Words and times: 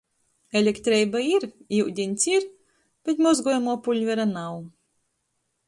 Elektreiba 0.61 1.21
ir, 1.33 1.45
iudiņs 1.81 2.25
ir, 2.31 2.49
bet 3.11 3.23
mozgojamuo 3.27 3.79
puļvera 3.89 4.29
nav. 4.35 4.59